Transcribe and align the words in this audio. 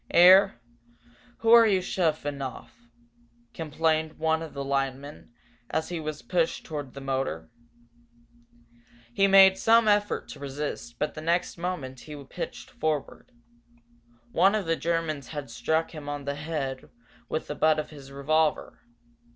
"'Ere, 0.09 0.59
who 1.41 1.51
are 1.51 1.67
you 1.67 1.77
a 1.77 1.81
shovin' 1.83 2.41
off?" 2.41 2.87
complained 3.53 4.17
one 4.17 4.41
of 4.41 4.55
the 4.55 4.63
linemen, 4.63 5.31
as 5.69 5.89
he 5.89 5.99
was 5.99 6.23
pushed 6.23 6.65
toward 6.65 6.95
the 6.95 6.99
motor. 6.99 7.51
He 9.13 9.27
made 9.27 9.59
some 9.59 9.87
effort 9.87 10.27
to 10.29 10.39
resist 10.39 10.97
but 10.97 11.13
the 11.13 11.21
next 11.21 11.55
moment 11.55 11.99
he 11.99 12.23
pitched 12.23 12.71
forward. 12.71 13.31
One 14.31 14.55
of 14.55 14.65
the 14.65 14.75
Germans 14.75 15.27
had 15.27 15.51
struck 15.51 15.91
him 15.91 16.09
on 16.09 16.25
the 16.25 16.33
head 16.33 16.89
with 17.29 17.45
the 17.45 17.53
butt 17.53 17.77
of 17.77 17.91
his 17.91 18.11
revolver. 18.11 18.79